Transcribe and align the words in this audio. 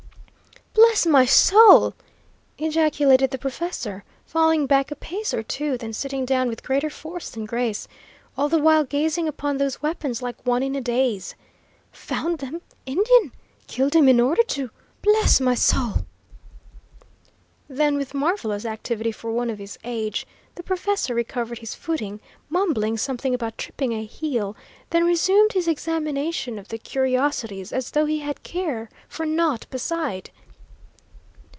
"Bless 0.73 1.05
my 1.05 1.25
soul!" 1.25 1.93
ejaculated 2.57 3.31
the 3.31 3.37
professor, 3.37 4.03
falling 4.25 4.65
back 4.65 4.91
a 4.91 4.95
pace 4.95 5.33
or 5.33 5.41
two, 5.41 5.77
then 5.77 5.93
sitting 5.93 6.25
down 6.25 6.47
with 6.47 6.63
greater 6.63 6.89
force 6.89 7.29
than 7.29 7.45
grace, 7.45 7.87
all 8.37 8.49
the 8.49 8.59
while 8.61 8.83
gazing 8.83 9.27
upon 9.27 9.57
those 9.57 9.81
weapons 9.81 10.21
like 10.21 10.45
one 10.45 10.61
in 10.63 10.75
a 10.75 10.81
daze. 10.81 11.33
"Found 11.91 12.39
them 12.39 12.61
Indian 12.85 13.31
killed 13.67 13.95
him 13.95 14.07
in 14.09 14.19
order 14.19 14.43
to 14.43 14.69
bless 15.01 15.39
my 15.39 15.55
soul!" 15.55 16.05
Then, 17.69 17.97
with 17.97 18.13
marvellous 18.13 18.65
activity 18.65 19.11
for 19.13 19.31
one 19.31 19.49
of 19.49 19.59
his 19.59 19.79
age, 19.83 20.27
the 20.55 20.63
professor 20.63 21.15
recovered 21.15 21.59
his 21.59 21.73
footing, 21.73 22.19
mumbling 22.49 22.97
something 22.97 23.33
about 23.33 23.57
tripping 23.57 23.93
a 23.93 24.03
heel, 24.05 24.55
then 24.89 25.05
resumed 25.05 25.53
his 25.53 25.67
examination 25.69 26.59
of 26.59 26.67
the 26.67 26.77
curiosities 26.77 27.71
as 27.71 27.91
though 27.91 28.05
he 28.05 28.19
had 28.19 28.43
care 28.43 28.89
for 29.07 29.25
naught 29.25 29.65
beside. 29.69 30.29